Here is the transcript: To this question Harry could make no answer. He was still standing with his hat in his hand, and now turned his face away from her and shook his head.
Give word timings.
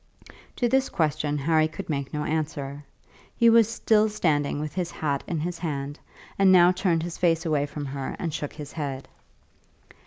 To 0.55 0.67
this 0.67 0.89
question 0.89 1.37
Harry 1.37 1.67
could 1.67 1.87
make 1.87 2.11
no 2.11 2.23
answer. 2.23 2.83
He 3.37 3.51
was 3.51 3.69
still 3.69 4.09
standing 4.09 4.59
with 4.59 4.73
his 4.73 4.89
hat 4.89 5.23
in 5.27 5.39
his 5.39 5.59
hand, 5.59 5.99
and 6.39 6.51
now 6.51 6.71
turned 6.71 7.03
his 7.03 7.19
face 7.19 7.45
away 7.45 7.67
from 7.67 7.85
her 7.85 8.15
and 8.17 8.33
shook 8.33 8.53
his 8.53 8.71
head. 8.71 9.07